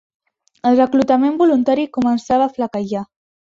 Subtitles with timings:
[0.69, 3.09] El reclutament voluntari començava a flaquejar